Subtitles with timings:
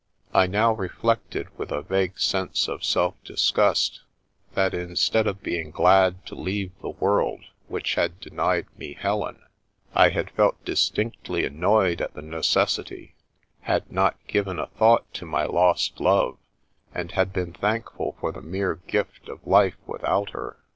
[0.33, 4.01] I now reflected, with a vague sense of sdf disgust,
[4.55, 9.43] that, instead of being glad to leave the world which had denied me Helen,
[9.93, 13.13] I had felt distinctly annoyed at the necessity,
[13.59, 16.39] had not given a thought to my lost love,
[16.95, 20.57] and had been thankful for the mere gift of life without her.